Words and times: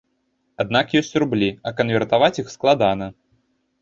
Аднак 0.63 0.95
ёсць 1.01 1.19
рублі, 1.23 1.49
а 1.67 1.75
канвертаваць 1.81 2.33
іх 2.43 2.47
складана. 2.59 3.15